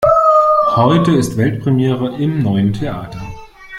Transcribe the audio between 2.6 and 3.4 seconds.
Theater.